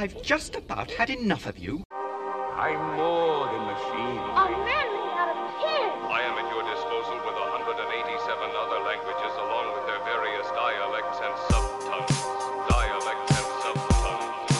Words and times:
I've 0.00 0.22
just 0.22 0.56
about 0.56 0.90
had 0.90 1.10
enough 1.10 1.44
of 1.44 1.58
you. 1.58 1.82
I'm 1.92 2.96
more 2.96 3.44
than 3.52 3.66
machine. 3.66 4.16
A 4.32 4.48
man 4.48 4.64
made 4.64 5.12
out 5.20 5.28
of 5.28 5.36
tin. 5.60 5.92
I 6.08 6.22
am 6.24 6.38
at 6.40 6.48
your 6.50 6.64
disposal 6.64 7.16
with 7.16 7.36
187 7.36 8.50
other 8.56 8.80
languages 8.80 9.34
along 9.36 9.74
with 9.74 9.84
their 9.84 10.00
various 10.08 10.48
dialects 10.56 11.20
and 11.22 11.34
subtongues. 11.52 12.16
Dialects 12.70 13.30
and 13.36 13.44
subtongues. 13.60 14.54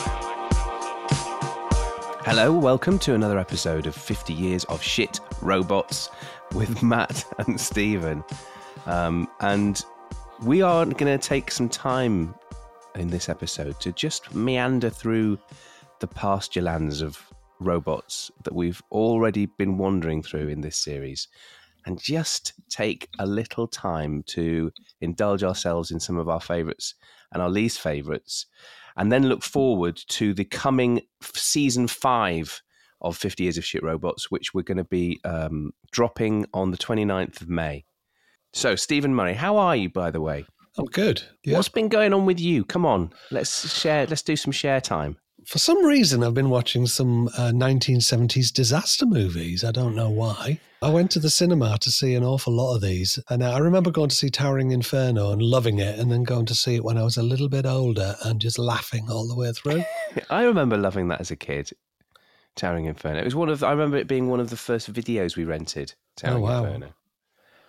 Hello, 2.23 2.53
welcome 2.53 2.99
to 2.99 3.15
another 3.15 3.39
episode 3.39 3.87
of 3.87 3.95
50 3.95 4.33
Years 4.33 4.63
of 4.65 4.79
Shit 4.83 5.19
Robots 5.41 6.11
with 6.53 6.83
Matt 6.91 7.25
and 7.39 7.59
Stephen. 7.59 8.23
Um, 8.85 9.27
and 9.39 9.83
we 10.43 10.61
are 10.61 10.85
going 10.85 11.17
to 11.17 11.17
take 11.17 11.49
some 11.49 11.67
time 11.67 12.35
in 12.95 13.07
this 13.07 13.29
episode 13.29 13.79
to 13.79 13.91
just 13.93 14.33
meander 14.33 14.89
through 14.89 15.39
the 15.99 16.07
pasture 16.07 16.61
lands 16.61 17.01
of 17.01 17.21
robots 17.59 18.31
that 18.43 18.53
we've 18.53 18.81
already 18.91 19.45
been 19.45 19.77
wandering 19.77 20.21
through 20.21 20.47
in 20.47 20.61
this 20.61 20.77
series 20.77 21.27
and 21.85 21.99
just 22.01 22.53
take 22.69 23.07
a 23.19 23.25
little 23.25 23.67
time 23.67 24.23
to 24.23 24.71
indulge 25.01 25.43
ourselves 25.43 25.91
in 25.91 25.99
some 25.99 26.17
of 26.17 26.29
our 26.29 26.41
favorites 26.41 26.95
and 27.31 27.41
our 27.41 27.49
least 27.49 27.79
favorites 27.79 28.47
and 28.97 29.11
then 29.11 29.27
look 29.27 29.43
forward 29.43 29.95
to 30.07 30.33
the 30.33 30.45
coming 30.45 31.01
season 31.21 31.87
five 31.87 32.61
of 33.01 33.17
50 33.17 33.43
Years 33.43 33.57
of 33.57 33.65
Shit 33.65 33.83
Robots, 33.83 34.29
which 34.29 34.53
we're 34.53 34.61
going 34.61 34.77
to 34.77 34.83
be 34.83 35.19
um, 35.23 35.73
dropping 35.91 36.45
on 36.53 36.71
the 36.71 36.77
29th 36.77 37.41
of 37.41 37.49
May. 37.49 37.83
So, 38.53 38.75
Stephen 38.75 39.15
Murray, 39.15 39.33
how 39.33 39.57
are 39.57 39.75
you, 39.75 39.89
by 39.89 40.11
the 40.11 40.21
way? 40.21 40.45
I'm 40.77 40.85
good. 40.85 41.23
Yeah. 41.43 41.57
What's 41.57 41.69
been 41.69 41.89
going 41.89 42.13
on 42.13 42.25
with 42.25 42.39
you? 42.39 42.63
Come 42.65 42.85
on, 42.85 43.11
let's 43.29 43.77
share. 43.77 44.05
Let's 44.07 44.21
do 44.21 44.35
some 44.35 44.51
share 44.51 44.81
time. 44.81 45.17
For 45.45 45.57
some 45.57 45.83
reason, 45.83 46.23
I've 46.23 46.35
been 46.35 46.51
watching 46.51 46.85
some 46.85 47.27
uh, 47.29 47.51
1970s 47.51 48.53
disaster 48.53 49.07
movies. 49.07 49.63
I 49.63 49.71
don't 49.71 49.95
know 49.95 50.09
why. 50.09 50.59
I 50.83 50.89
went 50.89 51.09
to 51.11 51.19
the 51.19 51.31
cinema 51.31 51.77
to 51.79 51.91
see 51.91 52.13
an 52.13 52.23
awful 52.23 52.53
lot 52.53 52.75
of 52.75 52.81
these. 52.81 53.17
And 53.29 53.43
I 53.43 53.57
remember 53.57 53.89
going 53.91 54.09
to 54.09 54.15
see 54.15 54.29
Towering 54.29 54.71
Inferno 54.71 55.31
and 55.31 55.41
loving 55.41 55.79
it, 55.79 55.97
and 55.99 56.11
then 56.11 56.23
going 56.23 56.45
to 56.45 56.55
see 56.55 56.75
it 56.75 56.83
when 56.83 56.97
I 56.97 57.03
was 57.03 57.17
a 57.17 57.23
little 57.23 57.49
bit 57.49 57.65
older 57.65 58.15
and 58.23 58.39
just 58.39 58.59
laughing 58.59 59.07
all 59.09 59.27
the 59.27 59.35
way 59.35 59.51
through. 59.51 59.83
I 60.29 60.43
remember 60.43 60.77
loving 60.77 61.07
that 61.07 61.21
as 61.21 61.31
a 61.31 61.35
kid. 61.35 61.71
Towering 62.55 62.85
Inferno. 62.85 63.19
It 63.19 63.25
was 63.25 63.35
one 63.35 63.49
of. 63.49 63.63
I 63.63 63.71
remember 63.71 63.97
it 63.97 64.07
being 64.07 64.29
one 64.29 64.39
of 64.39 64.51
the 64.51 64.57
first 64.57 64.91
videos 64.93 65.35
we 65.35 65.43
rented. 65.43 65.93
Towering 66.17 66.43
Oh, 66.43 66.47
wow. 66.47 66.65
Inferno. 66.65 66.93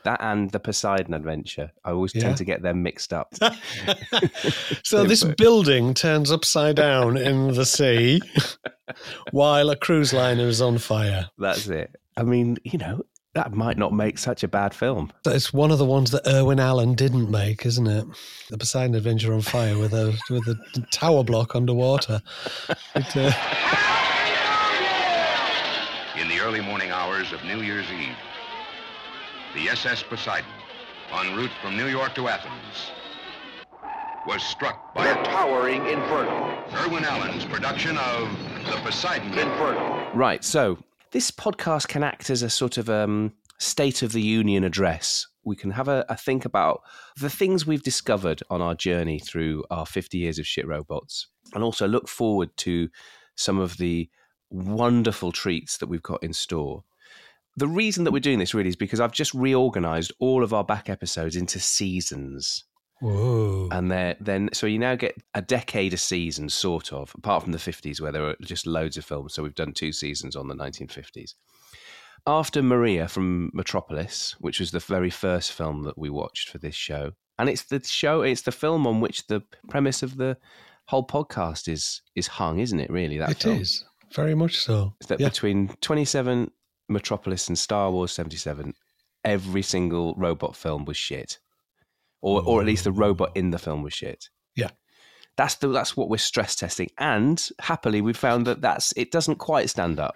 That 0.05 0.20
and 0.20 0.50
the 0.50 0.58
Poseidon 0.61 1.14
Adventure. 1.14 1.70
I 1.84 1.91
always 1.92 2.14
Yeah. 2.14 2.22
tend 2.22 2.36
to 2.39 2.45
get 2.45 2.62
them 2.62 2.83
mixed 2.83 3.12
up. 3.12 3.33
so 4.83 5.05
this 5.05 5.22
building 5.25 5.95
turns 5.95 6.31
upside 6.33 6.77
down 6.77 7.17
in 7.17 7.55
the 7.55 7.64
sea 7.64 8.20
while 9.30 9.70
a 9.70 9.77
cruise 9.77 10.12
liner 10.12 10.47
is 10.48 10.61
on 10.61 10.78
fire. 10.78 11.28
That's 11.39 11.69
it. 11.69 11.95
I 12.17 12.25
mean, 12.25 12.58
you 12.64 12.78
know, 12.78 13.03
that 13.34 13.53
might 13.53 13.78
not 13.78 13.95
make 13.95 14.19
such 14.19 14.42
a 14.42 14.48
bad 14.48 14.75
film. 14.75 15.11
It's 15.27 15.53
one 15.55 15.70
of 15.70 15.78
the 15.78 15.86
ones 15.86 16.11
that 16.11 16.27
Irwin 16.27 16.61
Allen 16.61 16.95
didn't 16.95 17.30
make, 17.30 17.64
isn't 17.64 17.86
it? 17.86 18.05
The 18.50 18.58
Poseidon 18.58 18.95
Adventure 18.95 19.33
on 19.33 19.41
fire 19.41 19.78
with 19.78 19.95
a 19.95 20.19
with 20.28 20.47
a 20.48 20.56
tower 20.91 21.25
block 21.25 21.55
underwater. 21.56 22.20
It, 22.95 23.17
uh, 23.17 23.33
In 26.20 26.28
the 26.28 26.41
early 26.41 26.61
morning 26.61 26.91
hours 26.91 27.33
of 27.33 27.42
New 27.45 27.62
Year's 27.62 27.86
Eve, 27.91 28.14
the 29.55 29.69
SS 29.69 30.03
Poseidon, 30.03 30.50
en 31.12 31.36
route 31.36 31.50
from 31.61 31.77
New 31.77 31.86
York 31.86 32.14
to 32.14 32.28
Athens, 32.28 32.92
was 34.27 34.42
struck 34.42 34.95
by 34.95 35.06
a 35.06 35.25
towering 35.25 35.86
inferno. 35.86 36.64
Irwin 36.72 37.05
Allen's 37.05 37.45
production 37.45 37.98
of 37.98 38.30
The 38.67 38.77
Poseidon 38.83 39.39
Inferno. 39.39 40.11
Right. 40.14 40.42
So 40.42 40.78
this 41.11 41.30
podcast 41.30 41.89
can 41.89 42.03
act 42.03 42.30
as 42.30 42.42
a 42.42 42.48
sort 42.48 42.78
of 42.78 42.89
um, 42.89 43.33
state 43.58 44.03
of 44.03 44.12
the 44.12 44.23
union 44.23 44.64
address. 44.64 45.27
We 45.45 45.57
can 45.57 45.73
have 45.73 45.89
a, 45.89 46.07
a 46.08 46.17
think 46.17 46.45
about 46.45 46.80
the 47.20 47.30
things 47.30 47.67
we've 47.67 47.83
discovered 47.83 48.42
on 48.48 48.63
our 48.63 48.74
journey 48.74 49.19
through 49.19 49.64
our 49.70 49.84
50 49.84 50.17
years 50.17 50.39
of 50.39 50.46
shit 50.46 50.67
robots, 50.67 51.29
and 51.55 51.63
also 51.63 51.86
look 51.86 52.08
forward 52.08 52.57
to 52.58 52.89
some 53.34 53.58
of 53.58 53.77
the 53.77 54.08
wonderful 54.51 55.33
treats 55.33 55.79
that 55.79 55.89
we've 55.89 56.02
got 56.02 56.23
in 56.23 56.33
store. 56.33 56.84
The 57.57 57.68
reason 57.68 58.05
that 58.05 58.13
we're 58.13 58.20
doing 58.20 58.39
this 58.39 58.55
really 58.55 58.68
is 58.70 58.77
because 58.77 59.01
I've 59.01 59.13
just 59.13 59.35
reorganized 59.35 60.13
all 60.18 60.42
of 60.42 60.55
our 60.55 60.64
back 60.64 60.89
episodes 60.89 61.36
into 61.36 61.58
seasons. 61.61 62.64
whoa. 63.01 63.68
And 63.70 63.90
they're, 63.90 64.17
then, 64.20 64.48
so 64.52 64.67
you 64.67 64.79
now 64.79 64.95
get 64.95 65.17
a 65.35 65.42
decade 65.42 65.92
a 65.92 65.96
season, 65.98 66.48
sort 66.48 66.92
of, 66.92 67.13
apart 67.17 67.42
from 67.42 67.52
the 67.52 67.58
50s 67.58 68.01
where 68.01 68.13
there 68.13 68.23
were 68.23 68.36
just 68.42 68.67
loads 68.67 68.96
of 68.96 69.05
films. 69.05 69.35
So 69.35 69.42
we've 69.42 69.55
done 69.55 69.73
two 69.73 69.92
seasons 69.92 70.35
on 70.36 70.48
the 70.48 70.55
1950s. 70.55 71.35
After 72.27 72.63
Maria 72.63 73.08
from 73.08 73.51
Metropolis, 73.52 74.36
which 74.39 74.61
was 74.61 74.70
the 74.70 74.79
very 74.79 75.11
first 75.11 75.52
film 75.52 75.83
that 75.83 75.98
we 75.98 76.08
watched 76.08 76.48
for 76.48 76.58
this 76.58 76.77
show, 76.77 77.13
and 77.39 77.48
it's 77.48 77.64
the 77.64 77.83
show, 77.83 78.23
it's 78.23 78.42
the 78.42 78.52
film 78.52 78.86
on 78.86 79.01
which 79.01 79.27
the 79.27 79.42
premise 79.69 80.02
of 80.05 80.17
the 80.17 80.36
whole 80.86 81.05
podcast 81.07 81.67
is 81.69 82.01
is 82.14 82.29
hung, 82.29 82.61
isn't 82.61 82.79
it? 82.79 82.90
Really, 82.90 83.19
that 83.19 83.30
It 83.33 83.42
film 83.42 83.58
is 83.61 83.84
very 84.14 84.36
much 84.36 84.58
so. 84.58 84.95
is 85.01 85.08
that 85.08 85.19
Yeah. 85.19 85.29
between 85.30 85.74
27 85.80 86.52
Metropolis 86.89 87.48
and 87.48 87.59
Star 87.59 87.91
Wars 87.91 88.13
77, 88.13 88.75
every 89.25 89.63
single 89.63 90.15
robot 90.17 90.57
film 90.57 90.85
was 90.85 90.97
shit. 90.97 91.39
Or, 92.20 92.43
or 92.45 92.61
at 92.61 92.67
least 92.67 92.85
the 92.85 92.93
robot 92.93 93.33
in 93.37 93.51
the 93.51 93.59
film 93.59 93.83
was 93.83 93.93
shit. 93.95 94.29
Yeah. 94.55 94.70
That's 95.37 95.57
the 95.57 95.69
that's 95.69 95.97
what 95.97 96.09
we're 96.11 96.19
stress 96.19 96.55
testing, 96.55 96.91
and 96.98 97.43
happily 97.59 98.01
we 98.03 98.13
found 98.13 98.47
that 98.47 98.61
that's 98.61 98.93
it 98.98 99.11
doesn't 99.11 99.37
quite 99.37 99.70
stand 99.70 99.98
up 99.98 100.15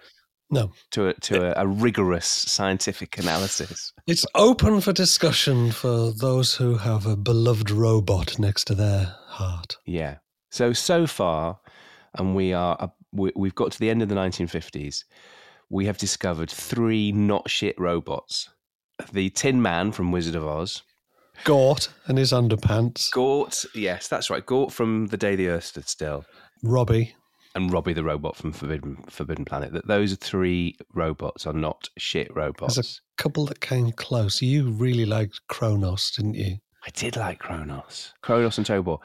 No, 0.51 0.71
to 0.91 1.07
a, 1.07 1.13
to 1.15 1.59
a, 1.59 1.63
a 1.63 1.67
rigorous 1.67 2.27
scientific 2.27 3.17
analysis. 3.17 3.91
it's 4.05 4.25
open 4.35 4.79
for 4.79 4.93
discussion 4.93 5.71
for 5.71 6.11
those 6.11 6.53
who 6.53 6.77
have 6.77 7.07
a 7.07 7.15
beloved 7.17 7.71
robot 7.71 8.37
next 8.37 8.65
to 8.65 8.75
their 8.75 9.15
heart. 9.25 9.77
Yeah. 9.87 10.17
So 10.51 10.71
so 10.71 11.07
far, 11.07 11.59
and 12.13 12.35
we 12.35 12.53
are 12.53 12.77
uh, 12.79 12.87
we've 13.11 13.55
got 13.55 13.71
to 13.71 13.79
the 13.79 13.89
end 13.89 14.03
of 14.03 14.09
the 14.09 14.15
1950s. 14.15 15.03
We 15.69 15.85
have 15.85 15.97
discovered 15.97 16.49
three 16.49 17.11
not 17.11 17.49
shit 17.49 17.79
robots: 17.79 18.49
the 19.11 19.29
Tin 19.29 19.61
Man 19.61 19.91
from 19.91 20.11
Wizard 20.11 20.35
of 20.35 20.45
Oz, 20.47 20.83
Gort 21.43 21.89
and 22.05 22.17
his 22.17 22.31
underpants. 22.31 23.11
Gort, 23.11 23.65
yes, 23.75 24.07
that's 24.07 24.29
right. 24.29 24.45
Gort 24.45 24.71
from 24.71 25.07
The 25.07 25.17
Day 25.17 25.35
the 25.35 25.49
Earth 25.49 25.65
Stood 25.65 25.87
Still, 25.89 26.25
Robby. 26.63 27.13
and 27.55 27.71
Robby 27.71 27.93
the 27.93 28.03
Robot 28.03 28.35
from 28.37 28.51
Forbidden 28.53 29.03
Forbidden 29.09 29.45
Planet. 29.45 29.73
That 29.73 29.87
those 29.87 30.15
three 30.15 30.75
robots 30.93 31.45
are 31.45 31.53
not 31.53 31.89
shit 31.97 32.33
robots. 32.35 32.75
There's 32.75 33.01
a 33.17 33.21
couple 33.21 33.45
that 33.47 33.59
came 33.59 33.91
close. 33.91 34.41
You 34.41 34.69
really 34.71 35.05
liked 35.05 35.41
Kronos, 35.47 36.11
didn't 36.11 36.35
you? 36.35 36.57
I 36.85 36.89
did 36.93 37.17
like 37.17 37.39
Kronos, 37.39 38.13
Kronos 38.21 38.57
and 38.57 38.65
Tobor. 38.65 38.99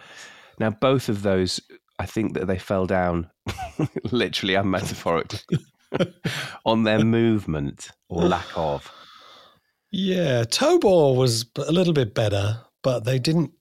Now 0.60 0.70
both 0.70 1.08
of 1.08 1.22
those, 1.22 1.60
I 1.98 2.06
think 2.06 2.34
that 2.34 2.46
they 2.46 2.58
fell 2.58 2.86
down, 2.86 3.28
literally 4.12 4.54
and 4.54 4.70
metaphorically, 4.70 5.40
on 6.64 6.82
their 6.84 7.04
movement 7.04 7.90
or 8.08 8.22
lack 8.22 8.46
of. 8.56 8.90
Yeah, 9.90 10.44
Tobor 10.44 11.14
was 11.16 11.44
a 11.56 11.70
little 11.72 11.92
bit 11.92 12.14
better, 12.14 12.60
but 12.82 13.04
they 13.04 13.18
didn't. 13.18 13.52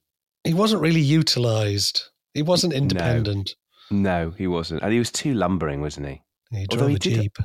He 0.44 0.54
wasn't 0.54 0.82
really 0.82 1.00
utilized. 1.00 2.02
He 2.34 2.42
wasn't 2.42 2.72
independent. 2.72 3.54
No, 3.90 4.30
he 4.30 4.46
wasn't, 4.46 4.82
and 4.82 4.92
he 4.92 4.98
was 4.98 5.10
too 5.12 5.34
lumbering, 5.34 5.80
wasn't 5.82 6.08
he? 6.08 6.22
He 6.50 6.66
drove 6.66 6.88
he 6.90 6.96
a 6.96 6.98
did- 6.98 7.14
jeep. 7.22 7.36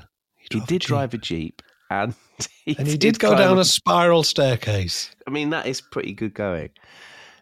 He 0.49 0.57
a 0.59 0.61
did 0.61 0.81
Jeep. 0.81 0.87
drive 0.87 1.13
a 1.13 1.17
jeep, 1.17 1.61
and 1.91 2.13
he, 2.65 2.77
and 2.77 2.87
he 2.87 2.95
did 2.97 3.19
go 3.19 3.35
down 3.35 3.57
a 3.57 3.61
a 3.61 3.65
spiral 3.65 4.23
staircase. 4.23 5.11
I 5.27 5.31
mean, 5.31 5.49
that 5.49 5.65
is 5.65 5.81
pretty 5.81 6.13
good 6.13 6.33
going. 6.33 6.69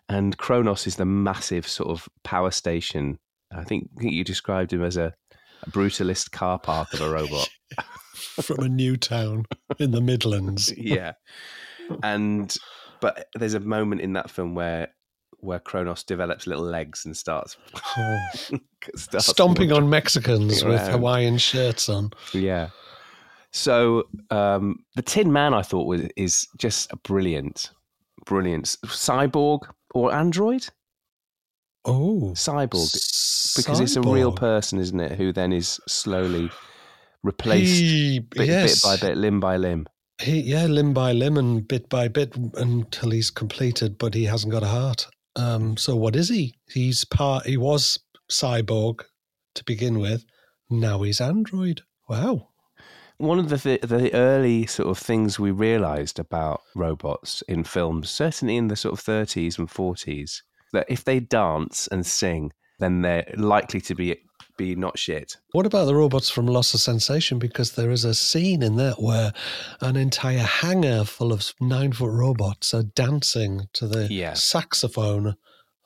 And 0.10 0.38
Kronos 0.38 0.86
is 0.88 0.96
the 0.96 1.06
massive 1.06 1.68
sort 1.68 1.90
of 1.90 2.08
power 2.24 2.52
station. 2.52 3.18
I 3.52 3.64
think, 3.64 3.90
I 3.98 4.02
think 4.02 4.14
you 4.14 4.24
described 4.24 4.74
him 4.74 4.84
as 4.84 4.98
a, 4.98 5.14
a 5.64 5.70
brutalist 5.70 6.32
car 6.32 6.60
park 6.60 6.94
of 6.94 7.02
a 7.02 7.10
robot. 7.10 7.50
from 8.42 8.60
a 8.60 8.70
new 8.70 8.98
town 8.98 9.46
in 9.80 9.92
the 9.92 10.02
Midlands. 10.02 10.74
yeah. 10.78 11.14
And 12.04 12.56
but 13.02 13.28
there's 13.36 13.54
a 13.54 13.60
moment 13.60 14.02
in 14.02 14.14
that 14.14 14.30
film 14.30 14.56
where 14.56 14.90
where 15.40 15.60
Kronos 15.60 16.04
develops 16.04 16.48
little 16.48 16.64
legs 16.64 17.06
and 17.06 17.16
starts, 17.16 17.56
starts 18.96 19.28
Stomping 19.28 19.72
on 19.72 19.90
Mexicans 19.90 20.64
with. 20.64 20.82
Hawaiian 20.88 21.38
shirts 21.38 21.88
on. 21.88 22.10
Yeah. 22.34 22.70
So 23.52 24.08
um, 24.32 24.80
the 24.96 25.04
Tin 25.04 25.32
Man, 25.32 25.54
I 25.54 25.62
thought 25.62 25.86
was 25.86 26.02
is 26.16 26.48
just 26.58 26.92
a 26.92 26.98
brilliant, 26.98 27.72
brilliant 28.26 28.66
cyborg 28.66 29.60
or 29.94 30.14
android 30.14 30.68
Oh, 31.86 32.32
cyborg 32.36 32.90
because 33.56 33.80
it's 33.80 33.96
a 33.96 34.02
real 34.02 34.32
person, 34.32 34.80
isn't 34.80 35.00
it? 35.00 35.18
Who 35.18 35.32
then 35.32 35.54
is 35.54 35.80
slowly 35.88 36.50
replaced 37.24 37.82
He, 37.82 38.20
bit, 38.20 38.48
yes, 38.48 38.82
bit 38.82 38.88
by 38.88 39.08
bit, 39.08 39.18
limb 39.18 39.40
by 39.40 39.58
limb. 39.58 39.88
He, 40.22 40.42
yeah, 40.42 40.66
limb 40.66 40.94
by 40.94 41.12
limb 41.12 41.38
and 41.38 41.68
bit 41.68 41.90
by 41.90 42.08
bit 42.08 42.36
until 42.56 43.12
he's 43.12 43.30
completed, 43.30 43.98
but 43.98 44.14
he 44.14 44.26
hasn't 44.26 44.54
got 44.54 44.64
a 44.64 44.68
heart. 44.68 45.08
Um, 45.36 45.76
so 45.76 45.96
what 45.96 46.16
is 46.16 46.30
he? 46.30 46.56
He's 46.70 47.04
part. 47.04 47.46
He 47.46 47.58
was 47.58 48.00
cyborg, 48.32 49.02
to 49.56 49.64
begin 49.64 50.00
with. 50.00 50.26
Now 50.70 51.02
he's 51.02 51.20
Android. 51.20 51.82
Wow. 52.08 52.50
One 53.18 53.40
of 53.40 53.50
the 53.50 53.58
th- 53.58 53.82
the 53.82 54.14
early 54.14 54.66
sort 54.66 54.90
of 54.90 54.98
things 54.98 55.40
we 55.40 55.52
realised 55.52 56.20
about 56.20 56.62
robots 56.76 57.42
in 57.48 57.64
films, 57.64 58.10
certainly 58.10 58.58
in 58.58 58.68
the 58.68 58.76
sort 58.76 58.94
of 58.94 59.00
thirties 59.00 59.58
and 59.58 59.70
forties, 59.70 60.44
that 60.74 60.86
if 60.90 61.04
they 61.04 61.22
dance 61.22 61.88
and 61.88 62.06
sing, 62.06 62.52
then 62.80 63.02
they're 63.02 63.32
likely 63.38 63.82
to 63.82 63.96
be 63.96 64.18
be 64.58 64.74
not 64.74 64.98
shit. 64.98 65.36
What 65.52 65.66
about 65.66 65.84
the 65.84 65.96
robots 65.96 66.30
from 66.30 66.48
Loss 66.48 66.74
of 66.74 66.80
Sensation? 66.80 67.40
Because 67.40 67.74
there 67.74 67.92
is 67.92 68.06
a 68.06 68.14
scene 68.14 68.64
in 68.64 68.78
that 68.78 69.02
where 69.02 69.34
an 69.82 69.98
entire 69.98 70.38
hangar 70.40 71.04
full 71.04 71.34
of 71.34 71.54
nine 71.60 71.92
foot 71.92 72.12
robots 72.12 72.74
are 72.74 72.84
dancing 72.84 73.68
to 73.74 73.86
the 73.86 74.08
Yeah. 74.10 74.34
saxophone 74.34 75.28
of 75.28 75.36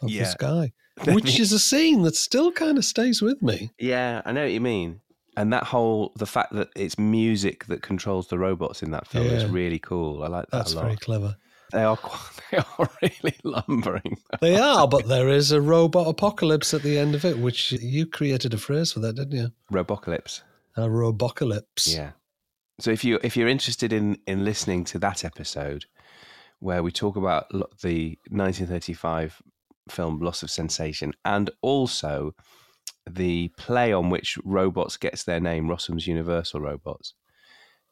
the 0.08 0.12
Yeah. 0.14 0.26
sky, 0.30 0.72
which 1.08 1.40
is 1.40 1.52
a 1.52 1.58
scene 1.58 2.04
that 2.04 2.16
still 2.16 2.52
kind 2.52 2.78
of 2.78 2.86
stays 2.86 3.24
with 3.24 3.42
me. 3.42 3.72
Yeah, 3.80 4.22
I 4.24 4.32
know 4.34 4.44
what 4.44 4.52
you 4.52 4.62
mean. 4.62 5.02
And 5.36 5.52
that 5.52 5.64
whole 5.64 6.12
the 6.18 6.28
fact 6.28 6.54
that 6.54 6.70
it's 6.76 7.00
music 7.00 7.66
that 7.68 7.82
controls 7.82 8.28
the 8.28 8.38
robots 8.38 8.84
in 8.84 8.92
that 8.92 9.08
film 9.08 9.26
is 9.28 9.46
really 9.46 9.80
cool. 9.80 10.22
I 10.22 10.28
like 10.28 10.46
that 10.52 10.58
That's 10.58 10.74
a 10.74 10.76
lot. 10.76 10.84
very 10.86 10.98
clever. 10.98 11.38
They 11.72 11.84
are 11.84 11.98
they 12.52 12.58
are 12.58 12.90
really 13.02 13.38
lumbering. 13.44 14.18
They 14.42 14.58
are, 14.58 14.88
but 14.88 15.08
there 15.08 15.30
is 15.30 15.52
a 15.52 15.62
robot 15.62 16.08
apocalypse 16.08 16.74
at 16.74 16.84
the 16.84 16.98
end 16.98 17.16
of 17.16 17.26
it, 17.26 17.38
which 17.38 17.72
you 17.74 18.06
created 18.06 18.54
a 18.54 18.58
phrase 18.58 18.92
for 18.94 19.00
that, 19.02 19.16
didn't 19.16 19.38
you? 19.38 19.52
Robocalypse. 19.72 20.42
A 20.76 20.82
robocalypse. 20.82 21.94
Yeah. 21.94 22.12
So 22.80 22.92
if 22.92 23.04
you 23.04 23.20
if 23.24 23.36
you're 23.36 23.48
interested 23.48 23.94
in 23.94 24.18
in 24.26 24.46
listening 24.46 24.84
to 24.86 25.00
that 25.00 25.26
episode 25.26 25.86
where 26.60 26.84
we 26.84 26.92
talk 26.92 27.16
about 27.16 27.50
the 27.82 28.18
1935 28.30 29.42
film 29.90 30.20
Loss 30.20 30.44
of 30.44 30.52
Sensation 30.52 31.14
and 31.26 31.50
also 31.62 32.36
the 33.10 33.50
play 33.58 33.94
on 33.94 34.10
which 34.10 34.38
robots 34.44 34.98
gets 34.98 35.24
their 35.24 35.40
name, 35.40 35.70
Rossum's 35.70 36.06
Universal 36.06 36.62
Robots, 36.62 37.14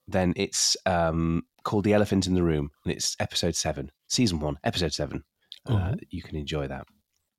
then 0.08 0.34
it's 0.36 0.78
um, 0.86 1.44
called 1.68 1.84
The 1.84 1.94
Elephant 1.94 2.26
in 2.28 2.34
the 2.34 2.44
Room 2.44 2.72
and 2.86 2.94
it's 2.94 3.16
episode 3.20 3.56
seven, 3.56 3.92
season 4.08 4.40
one, 4.40 4.58
episode 4.64 4.94
seven. 4.94 5.24
Uh, 5.66 5.74
Mhm. 5.74 6.00
you 6.10 6.22
can 6.24 6.36
enjoy 6.38 6.66
that. 6.68 6.88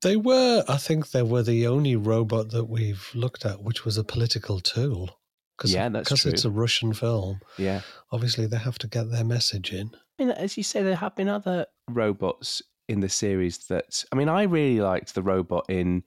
They 0.02 0.16
were, 0.16 0.62
I 0.68 0.76
think, 0.76 1.10
they 1.10 1.22
were 1.22 1.42
the 1.42 1.66
only 1.66 1.96
robot 1.96 2.50
that 2.50 2.66
we've 2.66 3.08
looked 3.14 3.44
at 3.46 3.62
which 3.62 3.84
was 3.84 3.96
a 3.96 4.04
political 4.04 4.60
tool. 4.60 5.18
Cause, 5.56 5.72
Yeah, 5.72 5.88
that's 5.88 6.08
Because 6.08 6.26
it's 6.26 6.44
a 6.44 6.50
Russian 6.50 6.92
film. 6.92 7.40
Yeah. 7.56 7.80
Obviously, 8.12 8.46
they 8.46 8.58
have 8.58 8.78
to 8.78 8.86
get 8.86 9.10
their 9.10 9.24
message 9.24 9.72
in. 9.72 9.90
I 10.18 10.22
mean, 10.22 10.30
as 10.30 10.56
you 10.56 10.62
say, 10.62 10.82
there 10.82 10.94
have 10.94 11.16
been 11.16 11.28
other 11.28 11.66
robots 11.90 12.62
in 12.88 13.00
the 13.00 13.08
series 13.08 13.58
that. 13.68 14.04
I 14.12 14.16
mean, 14.16 14.28
I 14.28 14.42
really 14.44 14.80
liked 14.80 15.14
the 15.14 15.22
robot 15.22 15.64
in 15.68 16.04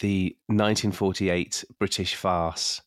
the 0.00 0.36
1948 0.48 1.64
British 1.78 2.14
farce, 2.16 2.82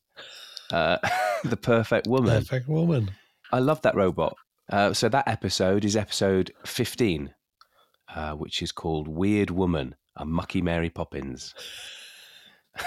uh, 0.71 0.97
The 1.43 1.57
Perfect 1.57 2.07
Woman. 2.07 2.41
Perfect 2.41 2.67
woman. 2.67 3.11
I 3.51 3.59
love 3.59 3.81
that 3.81 3.95
robot. 3.95 4.35
Uh, 4.69 4.93
so 4.93 5.09
that 5.09 5.27
episode 5.27 5.83
is 5.83 5.95
episode 5.95 6.51
15, 6.65 7.33
uh, 8.15 8.33
which 8.33 8.61
is 8.61 8.71
called 8.71 9.07
Weird 9.07 9.49
Woman, 9.49 9.95
a 10.15 10.25
Mucky 10.25 10.61
Mary 10.61 10.89
Poppins. 10.89 11.55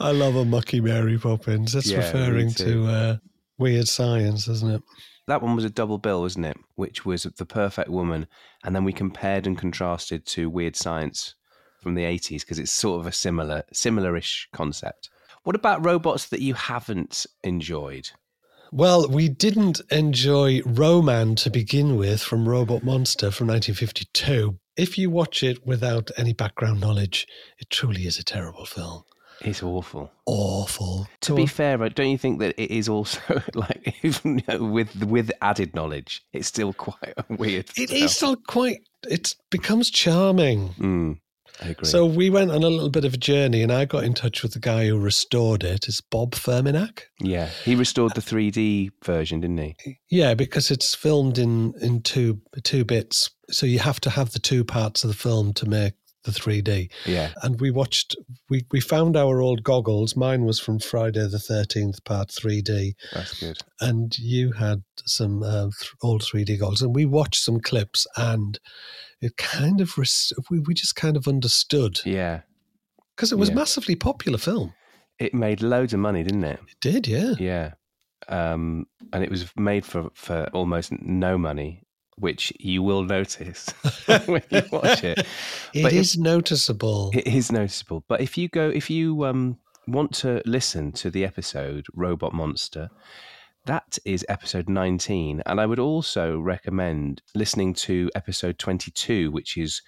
I 0.00 0.12
love 0.12 0.36
a 0.36 0.44
mucky 0.44 0.80
Mary 0.80 1.18
Poppins. 1.18 1.72
That's 1.72 1.90
Yeah, 1.90 1.98
referring 1.98 2.52
to 2.52 2.86
uh, 2.86 3.16
weird 3.58 3.88
science, 3.88 4.48
isn't 4.48 4.70
it? 4.70 4.82
that 5.28 5.42
one 5.42 5.56
was 5.56 5.64
a 5.64 5.70
double 5.70 5.98
bill, 5.98 6.20
wasn't 6.22 6.46
it? 6.46 6.56
Which 6.76 7.04
was 7.04 7.24
the 7.24 7.46
perfect 7.46 7.88
woman, 7.88 8.26
and 8.64 8.74
then 8.76 8.84
we 8.84 8.92
compared 8.92 9.46
and 9.46 9.58
contrasted 9.58 10.24
to 10.26 10.48
Weird 10.48 10.76
Science 10.76 11.34
from 11.80 11.94
the 11.94 12.04
eighties 12.04 12.44
because 12.44 12.58
it's 12.58 12.72
sort 12.72 13.00
of 13.00 13.06
a 13.06 13.12
similar, 13.12 13.64
similar-ish 13.72 14.48
concept. 14.52 15.10
What 15.42 15.56
about 15.56 15.84
robots 15.84 16.26
that 16.28 16.40
you 16.40 16.54
haven't 16.54 17.26
enjoyed? 17.42 18.10
Well, 18.76 19.08
we 19.08 19.30
didn't 19.30 19.80
enjoy 19.90 20.60
Ro-Man 20.66 21.36
to 21.36 21.48
begin 21.48 21.96
with 21.96 22.20
from 22.20 22.46
Robot 22.46 22.84
Monster 22.84 23.30
from 23.30 23.46
1952. 23.46 24.58
If 24.76 24.98
you 24.98 25.08
watch 25.08 25.42
it 25.42 25.66
without 25.66 26.10
any 26.18 26.34
background 26.34 26.78
knowledge, 26.78 27.26
it 27.58 27.70
truly 27.70 28.06
is 28.06 28.18
a 28.18 28.22
terrible 28.22 28.66
film. 28.66 29.04
It's 29.40 29.62
awful. 29.62 30.12
Awful. 30.26 31.08
To 31.22 31.34
be 31.34 31.46
fair, 31.46 31.78
don't 31.88 32.10
you 32.10 32.18
think 32.18 32.38
that 32.40 32.54
it 32.58 32.70
is 32.70 32.86
also 32.86 33.40
like 33.54 33.94
even 34.02 34.42
with 34.70 34.94
with 35.04 35.32
added 35.40 35.74
knowledge, 35.74 36.22
it's 36.34 36.46
still 36.46 36.74
quite 36.74 37.14
weird. 37.30 37.70
It 37.78 37.90
is 37.90 38.14
still 38.14 38.36
quite. 38.36 38.80
It 39.08 39.36
becomes 39.50 39.88
charming. 39.88 40.74
Mm, 40.78 41.20
I 41.62 41.68
agree. 41.68 41.88
So 41.88 42.04
we 42.06 42.30
went 42.30 42.50
on 42.50 42.62
a 42.62 42.68
little 42.68 42.90
bit 42.90 43.04
of 43.04 43.14
a 43.14 43.18
journey, 43.18 43.62
and 43.62 43.72
I 43.72 43.84
got 43.84 44.04
in 44.04 44.14
touch 44.14 44.42
with 44.42 44.52
the 44.52 44.60
guy 44.60 44.86
who 44.86 44.98
restored 44.98 45.64
it. 45.64 45.86
It's 45.88 46.00
Bob 46.00 46.32
Furmanek. 46.32 47.02
yeah, 47.20 47.48
he 47.64 47.74
restored 47.74 48.14
the 48.14 48.20
3D 48.20 48.90
version, 49.04 49.40
didn't 49.40 49.58
he? 49.58 49.98
Yeah, 50.08 50.34
because 50.34 50.70
it's 50.70 50.94
filmed 50.94 51.38
in 51.38 51.74
in 51.80 52.02
two 52.02 52.40
two 52.62 52.84
bits, 52.84 53.30
so 53.50 53.66
you 53.66 53.78
have 53.78 54.00
to 54.00 54.10
have 54.10 54.32
the 54.32 54.38
two 54.38 54.64
parts 54.64 55.04
of 55.04 55.08
the 55.08 55.16
film 55.16 55.52
to 55.54 55.66
make 55.68 55.94
the 56.26 56.32
3D. 56.32 56.90
Yeah. 57.06 57.32
And 57.42 57.58
we 57.60 57.70
watched. 57.70 58.14
We 58.50 58.66
we 58.70 58.80
found 58.80 59.16
our 59.16 59.40
old 59.40 59.62
goggles. 59.62 60.14
Mine 60.16 60.44
was 60.44 60.60
from 60.60 60.78
Friday 60.78 61.26
the 61.26 61.38
Thirteenth 61.38 62.04
Part 62.04 62.28
3D, 62.28 62.94
That's 63.14 63.40
good. 63.40 63.58
and 63.80 64.16
you 64.18 64.52
had 64.52 64.82
some 65.06 65.42
uh, 65.42 65.70
th- 65.78 65.92
old 66.02 66.22
3D 66.22 66.58
goggles, 66.60 66.82
and 66.82 66.94
we 66.94 67.06
watched 67.06 67.42
some 67.42 67.60
clips, 67.60 68.06
and 68.16 68.58
it 69.22 69.36
kind 69.38 69.80
of 69.80 69.96
res- 69.96 70.32
we 70.50 70.58
we 70.60 70.74
just 70.74 70.96
kind 70.96 71.16
of 71.16 71.26
understood 71.26 72.00
Yeah. 72.04 72.42
because 73.16 73.32
it 73.32 73.38
was 73.38 73.48
Yeah. 73.48 73.54
massively 73.56 73.94
popular 73.96 74.38
film. 74.38 74.74
It 75.18 75.32
made 75.32 75.62
loads 75.62 75.94
of 75.94 76.00
money, 76.00 76.22
didn't 76.22 76.44
it? 76.44 76.60
It 76.68 76.80
did, 76.82 77.06
yeah. 77.06 77.34
Yeah. 77.38 77.72
Um, 78.28 78.86
and 79.12 79.22
it 79.24 79.30
was 79.30 79.46
made 79.56 79.84
for, 79.86 80.10
for 80.14 80.48
almost 80.52 80.90
no 81.00 81.38
money, 81.38 81.82
which 82.18 82.52
you 82.58 82.82
will 82.82 83.02
notice 83.02 83.68
when 84.26 84.42
you 84.50 84.62
watch 84.72 85.04
it. 85.04 85.26
It 85.74 85.82
But 85.82 85.92
is 85.92 86.16
noticeable. 86.16 87.10
It 87.14 87.26
is 87.26 87.52
noticeable. 87.52 88.04
But 88.08 88.20
if 88.20 88.38
you 88.38 88.48
go, 88.48 88.68
if 88.68 88.90
you 88.90 89.24
um, 89.24 89.58
want 89.86 90.12
to 90.16 90.42
listen 90.46 90.92
to 90.92 91.10
the 91.10 91.24
episode 91.24 91.86
Robot 91.94 92.32
Monster, 92.32 92.88
that 93.66 93.98
is 94.04 94.24
episode 94.28 94.68
19. 94.68 95.42
And 95.44 95.60
I 95.60 95.66
would 95.66 95.78
also 95.78 96.38
recommend 96.38 97.22
listening 97.34 97.74
to 97.74 98.10
episode 98.14 98.58
22, 98.58 99.30
which 99.30 99.56
is 99.56 99.82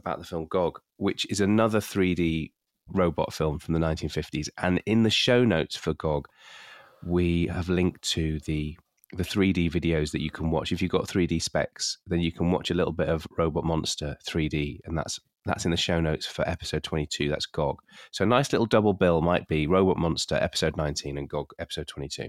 about 0.00 0.18
the 0.18 0.24
film 0.24 0.46
Gog, 0.50 0.80
which 0.98 1.26
is 1.30 1.40
another 1.40 1.80
3D 1.80 2.52
robot 2.88 3.32
film 3.32 3.58
from 3.58 3.74
the 3.74 3.80
1950s. 3.80 4.48
And 4.58 4.82
in 4.86 5.02
the 5.02 5.10
show 5.10 5.44
notes 5.44 5.76
for 5.76 5.94
Gog, 5.94 6.28
we 7.04 7.46
have 7.48 7.68
linked 7.68 8.02
to 8.10 8.38
the 8.40 8.76
the 9.12 9.22
3D 9.22 9.70
videos 9.70 10.10
that 10.12 10.22
you 10.22 10.30
can 10.30 10.50
watch. 10.50 10.72
If 10.72 10.80
you've 10.80 10.90
got 10.90 11.06
3D 11.06 11.42
specs, 11.42 11.98
then 12.06 12.20
you 12.20 12.32
can 12.32 12.50
watch 12.50 12.70
a 12.70 12.74
little 12.74 12.92
bit 12.92 13.08
of 13.08 13.26
Robot 13.36 13.64
Monster 13.64 14.16
3D, 14.26 14.80
and 14.84 14.96
that's 14.96 15.20
that's 15.44 15.64
in 15.64 15.70
the 15.70 15.76
show 15.76 16.00
notes 16.00 16.26
for 16.26 16.48
episode 16.48 16.84
22. 16.84 17.28
That's 17.28 17.46
GOG. 17.46 17.78
So 18.12 18.24
a 18.24 18.26
nice 18.26 18.52
little 18.52 18.66
double 18.66 18.92
bill 18.92 19.20
might 19.22 19.48
be 19.48 19.66
Robot 19.66 19.98
Monster 19.98 20.36
episode 20.36 20.76
19 20.76 21.18
and 21.18 21.28
GOG 21.28 21.50
episode 21.58 21.88
22. 21.88 22.28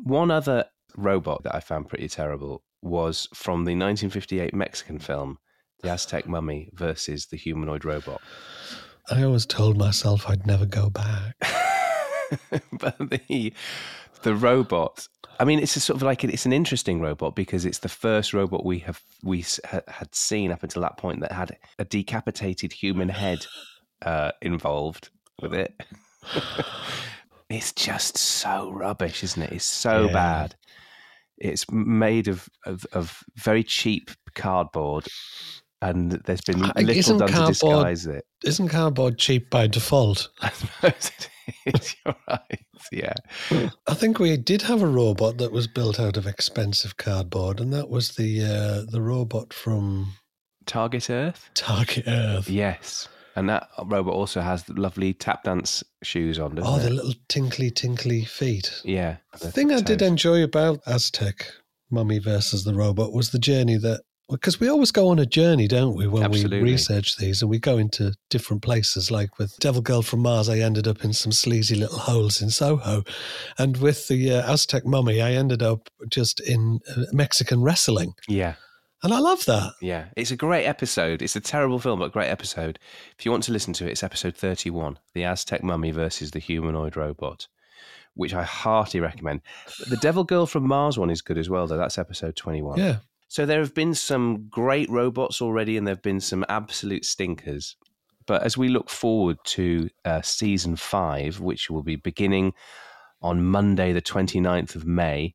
One 0.00 0.30
other 0.30 0.64
robot 0.96 1.42
that 1.44 1.54
I 1.54 1.60
found 1.60 1.88
pretty 1.88 2.08
terrible 2.08 2.62
was 2.80 3.28
from 3.34 3.64
the 3.64 3.76
1958 3.76 4.54
Mexican 4.54 4.98
film 4.98 5.38
The 5.82 5.90
Aztec 5.90 6.26
Mummy 6.26 6.70
versus 6.72 7.26
the 7.26 7.36
humanoid 7.36 7.84
robot. 7.84 8.20
I 9.10 9.22
always 9.24 9.46
told 9.46 9.76
myself 9.76 10.28
I'd 10.28 10.46
never 10.46 10.66
go 10.66 10.88
back. 10.88 11.34
but 12.72 12.96
the 12.98 13.52
the 14.22 14.34
robot 14.34 15.06
I 15.40 15.44
mean, 15.44 15.58
it's 15.58 15.74
a 15.76 15.80
sort 15.80 15.96
of 15.96 16.02
like 16.02 16.22
it's 16.22 16.46
an 16.46 16.52
interesting 16.52 17.00
robot 17.00 17.34
because 17.34 17.64
it's 17.64 17.78
the 17.78 17.88
first 17.88 18.32
robot 18.32 18.64
we 18.64 18.78
have 18.80 19.00
we 19.24 19.44
ha- 19.64 19.80
had 19.88 20.14
seen 20.14 20.52
up 20.52 20.62
until 20.62 20.82
that 20.82 20.98
point 20.98 21.20
that 21.20 21.32
had 21.32 21.56
a 21.78 21.84
decapitated 21.84 22.72
human 22.72 23.08
head 23.08 23.46
uh, 24.02 24.32
involved 24.40 25.10
with 25.40 25.52
it. 25.54 25.74
it's 27.50 27.72
just 27.72 28.16
so 28.18 28.70
rubbish, 28.70 29.24
isn't 29.24 29.42
it? 29.42 29.52
It's 29.52 29.64
so 29.64 30.06
Yeah. 30.06 30.12
bad. 30.12 30.54
It's 31.38 31.68
made 31.72 32.28
of, 32.28 32.48
of 32.64 32.86
of 32.92 33.18
very 33.34 33.64
cheap 33.64 34.10
cardboard, 34.34 35.06
and 35.82 36.12
there's 36.24 36.40
been 36.40 36.60
little 36.60 36.90
isn't 36.90 37.18
done 37.18 37.28
to 37.28 37.46
disguise 37.48 38.06
it. 38.06 38.24
Isn't 38.44 38.68
cardboard 38.68 39.18
cheap 39.18 39.50
by 39.50 39.66
default? 39.66 40.28
I 40.40 40.50
suppose 40.50 41.10
it 41.18 41.28
is. 41.74 41.96
You're 42.06 42.14
right. 42.28 42.64
Yeah. 42.90 43.14
I 43.86 43.94
think 43.94 44.18
we 44.18 44.36
did 44.36 44.62
have 44.62 44.82
a 44.82 44.86
robot 44.86 45.38
that 45.38 45.52
was 45.52 45.66
built 45.66 45.98
out 46.00 46.16
of 46.16 46.26
expensive 46.26 46.96
cardboard, 46.96 47.60
and 47.60 47.72
that 47.72 47.88
was 47.90 48.10
the 48.16 48.42
uh, 48.44 48.90
the 48.90 49.02
robot 49.02 49.52
from 49.52 50.12
Target 50.66 51.10
Earth. 51.10 51.50
Target 51.54 52.04
Earth. 52.06 52.48
Yes. 52.48 53.08
And 53.34 53.48
that 53.48 53.66
robot 53.86 54.12
also 54.14 54.42
has 54.42 54.68
lovely 54.68 55.14
tap 55.14 55.44
dance 55.44 55.82
shoes 56.02 56.38
on, 56.38 56.54
doesn't 56.54 56.70
Oh, 56.70 56.76
it? 56.76 56.82
the 56.82 56.90
little 56.90 57.14
tinkly 57.28 57.70
tinkly 57.70 58.24
feet. 58.26 58.82
yeah. 58.84 59.16
The 59.40 59.50
thing 59.50 59.72
I 59.72 59.80
did 59.80 60.02
enjoy 60.02 60.42
about 60.42 60.80
Aztec 60.86 61.46
Mummy 61.90 62.18
versus 62.18 62.64
the 62.64 62.74
Robot 62.74 63.12
was 63.12 63.30
the 63.30 63.38
journey 63.38 63.76
that 63.78 64.02
Because 64.30 64.58
we 64.58 64.68
always 64.68 64.90
go 64.90 65.08
on 65.08 65.18
a 65.18 65.26
journey, 65.26 65.68
don't 65.68 65.94
we, 65.94 66.06
when 66.06 66.22
Absolutely. 66.22 66.62
we 66.62 66.72
research 66.72 67.16
these 67.16 67.42
and 67.42 67.50
we 67.50 67.58
go 67.58 67.76
into 67.76 68.14
different 68.30 68.62
places. 68.62 69.10
Like 69.10 69.38
with 69.38 69.58
Devil 69.58 69.82
Girl 69.82 70.00
from 70.00 70.20
Mars, 70.20 70.48
I 70.48 70.58
ended 70.58 70.88
up 70.88 71.04
in 71.04 71.12
some 71.12 71.32
sleazy 71.32 71.74
little 71.74 71.98
holes 71.98 72.40
in 72.40 72.48
Soho. 72.50 73.02
And 73.58 73.76
with 73.76 74.08
the 74.08 74.32
uh, 74.32 74.52
Aztec 74.52 74.86
Mummy, 74.86 75.20
I 75.20 75.32
ended 75.32 75.62
up 75.62 75.90
just 76.08 76.40
in 76.40 76.80
uh, 76.96 77.02
Mexican 77.12 77.62
wrestling. 77.62 78.14
Yeah. 78.26 78.54
And 79.02 79.12
I 79.12 79.18
love 79.18 79.44
that. 79.46 79.72
Yeah, 79.80 80.06
it's 80.16 80.30
a 80.30 80.36
great 80.36 80.64
episode. 80.64 81.22
It's 81.22 81.34
a 81.34 81.40
terrible 81.40 81.80
film, 81.80 81.98
but 81.98 82.06
a 82.06 82.10
great 82.10 82.28
episode. 82.28 82.78
If 83.18 83.24
you 83.24 83.32
want 83.32 83.42
to 83.44 83.52
listen 83.52 83.72
to 83.74 83.86
it, 83.86 83.90
it's 83.90 84.04
episode 84.04 84.36
31 84.36 84.98
The 85.12 85.24
Aztec 85.24 85.64
Mummy 85.64 85.90
versus 85.90 86.30
the 86.30 86.38
Humanoid 86.38 86.96
Robot, 86.96 87.48
which 88.14 88.32
I 88.32 88.44
heartily 88.44 89.00
recommend. 89.00 89.40
The 89.88 89.96
Devil 89.96 90.22
Girl 90.22 90.46
from 90.46 90.68
Mars 90.68 90.98
one 90.98 91.10
is 91.10 91.20
good 91.20 91.36
as 91.36 91.50
well, 91.50 91.66
though. 91.66 91.78
That's 91.78 91.98
episode 91.98 92.36
21. 92.36 92.78
Yeah. 92.78 92.98
So 93.32 93.46
there 93.46 93.60
have 93.60 93.72
been 93.72 93.94
some 93.94 94.48
great 94.50 94.90
robots 94.90 95.40
already, 95.40 95.78
and 95.78 95.86
there 95.86 95.94
have 95.94 96.02
been 96.02 96.20
some 96.20 96.44
absolute 96.50 97.06
stinkers. 97.06 97.76
But 98.26 98.42
as 98.42 98.58
we 98.58 98.68
look 98.68 98.90
forward 98.90 99.38
to 99.44 99.88
uh, 100.04 100.20
season 100.20 100.76
five, 100.76 101.40
which 101.40 101.70
will 101.70 101.82
be 101.82 101.96
beginning 101.96 102.52
on 103.22 103.42
Monday, 103.42 103.94
the 103.94 104.02
29th 104.02 104.74
of 104.74 104.84
May, 104.84 105.34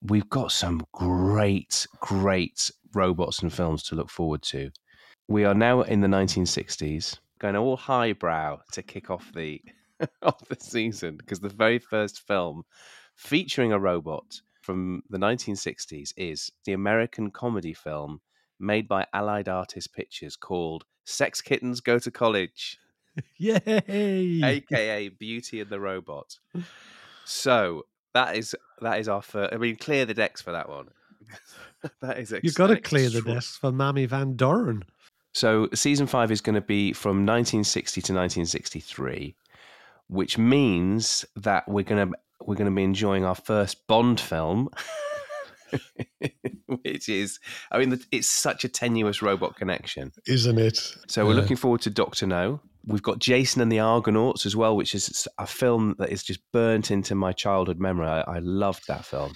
we've 0.00 0.30
got 0.30 0.52
some 0.52 0.86
great, 0.92 1.86
great 2.00 2.70
robots 2.94 3.40
and 3.40 3.52
films 3.52 3.82
to 3.82 3.94
look 3.94 4.08
forward 4.08 4.40
to. 4.44 4.70
We 5.28 5.44
are 5.44 5.52
now 5.52 5.82
in 5.82 6.00
the 6.00 6.08
1960s, 6.08 7.18
going 7.40 7.56
all 7.56 7.76
highbrow 7.76 8.60
to 8.72 8.82
kick 8.82 9.10
off 9.10 9.30
the 9.34 9.60
off 10.22 10.48
the 10.48 10.56
season 10.58 11.18
because 11.18 11.40
the 11.40 11.50
very 11.50 11.78
first 11.78 12.26
film 12.26 12.62
featuring 13.16 13.70
a 13.70 13.78
robot 13.78 14.40
from 14.60 15.02
the 15.08 15.18
1960s 15.18 16.12
is 16.16 16.50
the 16.64 16.72
American 16.72 17.30
comedy 17.30 17.74
film 17.74 18.20
made 18.58 18.86
by 18.86 19.06
Allied 19.12 19.48
Artist 19.48 19.92
Pictures 19.92 20.36
called 20.36 20.84
Sex 21.04 21.40
Kittens 21.40 21.80
Go 21.80 21.98
to 21.98 22.10
College, 22.10 22.78
Yay! 23.36 24.40
aka 24.44 25.08
Beauty 25.08 25.60
and 25.60 25.70
the 25.70 25.80
Robot. 25.80 26.38
So 27.24 27.86
that 28.14 28.36
is 28.36 28.54
that 28.80 29.00
is 29.00 29.08
our 29.08 29.22
first. 29.22 29.52
I 29.52 29.56
mean, 29.56 29.76
clear 29.76 30.04
the 30.04 30.14
decks 30.14 30.40
for 30.42 30.52
that 30.52 30.68
one. 30.68 30.88
that 32.02 32.18
is 32.18 32.34
You've 32.42 32.54
got 32.54 32.68
to 32.68 32.80
clear 32.80 33.08
the 33.08 33.22
decks 33.22 33.56
for 33.56 33.72
Mamie 33.72 34.06
Van 34.06 34.36
Doren. 34.36 34.84
So 35.32 35.68
season 35.74 36.06
five 36.06 36.30
is 36.30 36.40
going 36.40 36.54
to 36.54 36.60
be 36.60 36.92
from 36.92 37.24
1960 37.24 38.00
to 38.00 38.12
1963, 38.12 39.36
which 40.08 40.38
means 40.38 41.24
that 41.36 41.68
we're 41.68 41.84
going 41.84 42.10
to 42.10 42.18
we're 42.42 42.56
going 42.56 42.70
to 42.70 42.74
be 42.74 42.84
enjoying 42.84 43.24
our 43.24 43.34
first 43.34 43.86
Bond 43.86 44.20
film, 44.20 44.68
which 46.82 47.08
is 47.08 47.38
I 47.70 47.78
mean 47.78 48.00
it's 48.12 48.28
such 48.28 48.64
a 48.64 48.68
tenuous 48.68 49.22
robot 49.22 49.56
connection. 49.56 50.12
Isn't 50.26 50.58
it? 50.58 50.78
So 51.08 51.24
we're 51.24 51.32
Yeah. 51.34 51.40
looking 51.40 51.56
forward 51.56 51.80
to 51.82 51.90
Doctor 51.90 52.26
No. 52.26 52.60
We've 52.86 53.02
got 53.02 53.18
Jason 53.18 53.60
and 53.60 53.70
the 53.70 53.80
Argonauts 53.80 54.46
as 54.46 54.56
well, 54.56 54.74
which 54.74 54.94
is 54.94 55.28
a 55.38 55.46
film 55.46 55.96
that 55.98 56.08
is 56.10 56.22
just 56.22 56.40
burnt 56.50 56.90
into 56.90 57.14
my 57.14 57.32
childhood 57.32 57.78
memory. 57.78 58.06
I, 58.06 58.22
I 58.22 58.38
loved 58.38 58.84
that 58.88 59.04
film. 59.04 59.34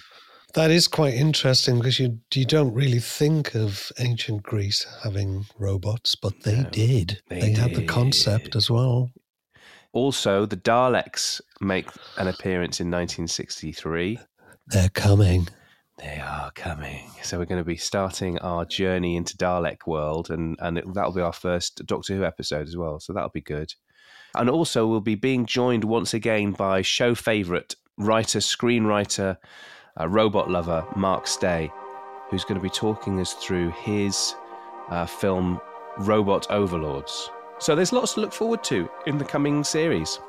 That 0.55 0.71
is 0.71 0.87
quite 0.87 1.13
interesting 1.13 1.77
because 1.77 1.99
you 1.99 2.19
you 2.33 2.45
don't 2.45 2.73
really 2.73 2.99
think 2.99 3.53
of 3.55 3.91
ancient 3.99 4.41
Greece 4.43 4.85
having 5.03 5.45
robots, 5.59 6.15
but 6.15 6.41
they 6.43 6.61
No, 6.63 6.69
did. 6.71 7.21
they 7.29 7.39
They, 7.41 7.51
had 7.51 7.75
the 7.75 7.85
concept 7.85 8.55
as 8.55 8.69
well. 8.71 9.11
Also, 9.95 10.45
the 10.45 10.57
Daleks 10.57 11.39
make 11.61 11.87
an 12.17 12.27
appearance 12.27 12.81
in 12.81 12.91
1963. 12.91 14.19
They're 14.67 14.89
coming. 14.89 15.47
They 15.97 16.19
are 16.19 16.51
coming. 16.51 17.09
So 17.23 17.39
we're 17.39 17.45
going 17.45 17.61
to 17.61 17.65
be 17.65 17.77
starting 17.77 18.37
our 18.39 18.65
journey 18.65 19.15
into 19.15 19.37
Dalek 19.37 19.87
world, 19.87 20.31
and 20.31 20.57
and 20.59 20.77
it, 20.77 20.93
that'll 20.93 21.13
be 21.13 21.21
our 21.21 21.31
first 21.31 21.81
Doctor 21.85 22.13
Who 22.13 22.25
episode 22.25 22.67
as 22.67 22.75
well. 22.75 22.99
So 22.99 23.13
that'll 23.13 23.29
be 23.29 23.39
good. 23.39 23.73
And 24.35 24.49
also, 24.49 24.85
we'll 24.85 24.99
be 24.99 25.15
being 25.15 25.45
joined 25.45 25.85
once 25.85 26.13
again 26.13 26.51
by 26.51 26.81
show 26.81 27.15
favourite 27.15 27.73
writer, 27.97 28.39
screenwriter, 28.39 29.37
uh, 29.97 30.09
robot 30.09 30.51
lover 30.51 30.85
Mark 30.97 31.25
Stay, 31.25 31.71
who's 32.29 32.43
going 32.43 32.59
to 32.59 32.61
be 32.61 32.69
talking 32.69 33.21
us 33.21 33.31
through 33.31 33.69
his 33.71 34.35
uh, 34.89 35.05
film 35.05 35.61
Robot 35.99 36.47
Overlords. 36.49 37.29
So 37.59 37.75
there's 37.75 37.93
lots 37.93 38.13
to 38.15 38.21
look 38.21 38.33
forward 38.33 38.63
to 38.65 38.89
in 39.05 39.17
the 39.17 39.25
coming 39.25 39.63
series. 39.63 40.19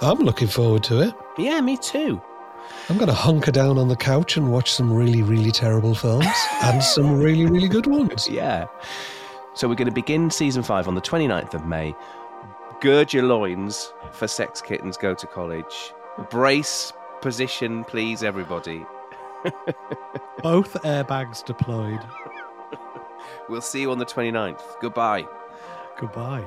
I'm 0.00 0.18
looking 0.18 0.48
forward 0.48 0.82
to 0.84 1.00
it. 1.00 1.14
Yeah, 1.38 1.60
me 1.60 1.76
too. 1.76 2.20
I'm 2.88 2.96
going 2.96 3.08
to 3.08 3.14
hunker 3.14 3.52
down 3.52 3.78
on 3.78 3.88
the 3.88 3.96
couch 3.96 4.36
and 4.36 4.50
watch 4.50 4.72
some 4.72 4.92
really, 4.92 5.22
really 5.22 5.52
terrible 5.52 5.94
films 5.94 6.26
and 6.62 6.82
some 6.82 7.18
really, 7.18 7.46
really 7.46 7.68
good 7.68 7.86
ones. 7.86 8.28
Yeah. 8.28 8.66
So 9.54 9.68
we're 9.68 9.74
going 9.74 9.88
to 9.88 9.94
begin 9.94 10.30
season 10.30 10.62
five 10.62 10.88
on 10.88 10.94
the 10.94 11.00
29th 11.00 11.54
of 11.54 11.66
May. 11.66 11.94
Gird 12.80 13.12
your 13.12 13.24
loins 13.24 13.92
for 14.12 14.26
Sex 14.26 14.60
Kittens 14.60 14.96
Go 14.96 15.14
to 15.14 15.26
College. 15.26 15.92
Brace 16.30 16.92
position, 17.20 17.84
please, 17.84 18.22
everybody. 18.24 18.84
Both 20.42 20.74
airbags 20.82 21.44
deployed. 21.44 22.00
We'll 23.48 23.60
see 23.60 23.82
you 23.82 23.90
on 23.92 23.98
the 23.98 24.06
29th. 24.06 24.80
Goodbye. 24.80 25.26
Goodbye. 25.98 26.44